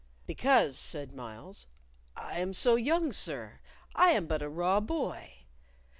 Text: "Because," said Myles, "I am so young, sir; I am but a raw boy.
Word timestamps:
"Because," 0.25 0.79
said 0.79 1.13
Myles, 1.13 1.67
"I 2.17 2.39
am 2.39 2.53
so 2.53 2.73
young, 2.75 3.13
sir; 3.13 3.59
I 3.93 4.09
am 4.13 4.25
but 4.25 4.41
a 4.41 4.49
raw 4.49 4.79
boy. 4.79 5.45